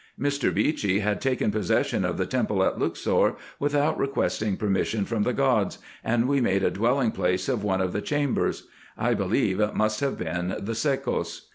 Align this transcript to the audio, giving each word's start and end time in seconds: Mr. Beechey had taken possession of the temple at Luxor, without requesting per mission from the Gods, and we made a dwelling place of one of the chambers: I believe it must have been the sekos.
Mr. 0.19 0.51
Beechey 0.51 0.97
had 1.01 1.21
taken 1.21 1.51
possession 1.51 2.03
of 2.03 2.17
the 2.17 2.25
temple 2.25 2.63
at 2.63 2.79
Luxor, 2.79 3.35
without 3.59 3.99
requesting 3.99 4.57
per 4.57 4.65
mission 4.67 5.05
from 5.05 5.21
the 5.21 5.31
Gods, 5.31 5.77
and 6.03 6.27
we 6.27 6.41
made 6.41 6.63
a 6.63 6.71
dwelling 6.71 7.11
place 7.11 7.47
of 7.47 7.63
one 7.63 7.81
of 7.81 7.93
the 7.93 8.01
chambers: 8.01 8.65
I 8.97 9.13
believe 9.13 9.59
it 9.59 9.75
must 9.75 9.99
have 9.99 10.17
been 10.17 10.55
the 10.57 10.73
sekos. 10.73 11.41